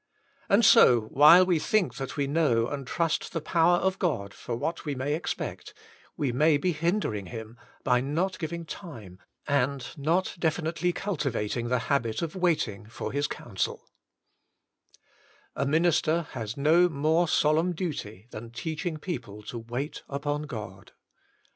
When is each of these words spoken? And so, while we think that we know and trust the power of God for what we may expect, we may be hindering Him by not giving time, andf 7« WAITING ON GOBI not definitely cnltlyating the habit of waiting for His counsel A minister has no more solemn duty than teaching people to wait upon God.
And 0.49 0.65
so, 0.65 1.01
while 1.01 1.45
we 1.45 1.59
think 1.59 1.97
that 1.97 2.17
we 2.17 2.25
know 2.25 2.65
and 2.67 2.87
trust 2.87 3.33
the 3.33 3.39
power 3.39 3.77
of 3.77 3.99
God 3.99 4.33
for 4.33 4.55
what 4.55 4.83
we 4.83 4.95
may 4.95 5.13
expect, 5.13 5.75
we 6.17 6.31
may 6.31 6.57
be 6.57 6.71
hindering 6.71 7.27
Him 7.27 7.55
by 7.83 8.01
not 8.01 8.39
giving 8.39 8.65
time, 8.65 9.19
andf 9.47 9.53
7« 9.53 9.59
WAITING 9.59 9.63
ON 9.63 9.77
GOBI 9.77 9.97
not 10.03 10.35
definitely 10.39 10.91
cnltlyating 10.93 11.69
the 11.69 11.77
habit 11.79 12.23
of 12.23 12.35
waiting 12.35 12.87
for 12.87 13.11
His 13.11 13.27
counsel 13.27 13.91
A 15.55 15.67
minister 15.67 16.23
has 16.31 16.57
no 16.57 16.89
more 16.89 17.27
solemn 17.27 17.73
duty 17.75 18.25
than 18.31 18.49
teaching 18.49 18.97
people 18.97 19.43
to 19.43 19.59
wait 19.59 20.01
upon 20.09 20.47
God. 20.47 20.93